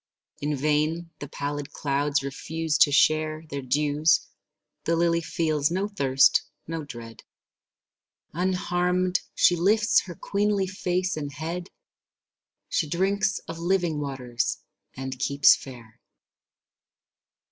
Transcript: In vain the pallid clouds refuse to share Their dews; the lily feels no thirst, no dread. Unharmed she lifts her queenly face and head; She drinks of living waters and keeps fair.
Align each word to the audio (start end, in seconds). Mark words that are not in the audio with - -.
In 0.39 0.55
vain 0.55 1.11
the 1.19 1.27
pallid 1.27 1.73
clouds 1.73 2.23
refuse 2.23 2.75
to 2.79 2.91
share 2.91 3.43
Their 3.49 3.61
dews; 3.61 4.29
the 4.85 4.95
lily 4.95 5.21
feels 5.21 5.69
no 5.69 5.87
thirst, 5.87 6.41
no 6.65 6.83
dread. 6.83 7.21
Unharmed 8.33 9.19
she 9.35 9.55
lifts 9.55 9.99
her 10.05 10.15
queenly 10.15 10.65
face 10.65 11.15
and 11.17 11.31
head; 11.31 11.69
She 12.67 12.89
drinks 12.89 13.37
of 13.47 13.59
living 13.59 13.99
waters 13.99 14.57
and 14.97 15.19
keeps 15.19 15.55
fair. 15.55 15.99